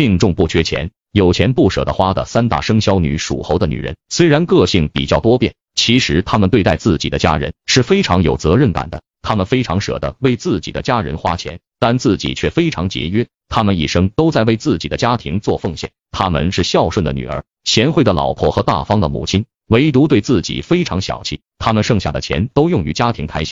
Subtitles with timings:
[0.00, 9.02] 病重不缺钱有钱不舍得花的三大生肖女属猴的女人虽然个性比较多变其实她们对待自己的家人是非常有责任感的。
[9.20, 15.90] 她们非常舍得为自己的家人花钱但自己却非常节约她们一生都在为自己的家庭做奉献。
[16.12, 23.48] 她们是孝顺的女儿贤惠的老婆和大方的母亲唯独对自己非常小气她们剩下的钱都用于家庭开销